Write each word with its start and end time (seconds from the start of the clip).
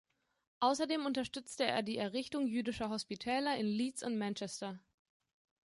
Außerdem 0.61 1.05
unterstützte 1.05 1.63
er 1.63 1.83
die 1.83 1.99
Errichtung 1.99 2.47
jüdischer 2.47 2.89
Hospitäler 2.89 3.55
in 3.57 3.67
Leeds 3.67 4.01
und 4.01 4.17
Manchester. 4.17 4.79